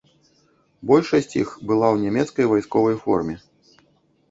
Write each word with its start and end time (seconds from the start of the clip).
Большасць 0.91 1.37
іх 1.41 1.49
была 1.73 1.87
ў 1.95 2.09
нямецкай 2.09 2.51
вайсковай 2.55 3.01
форме. 3.05 3.35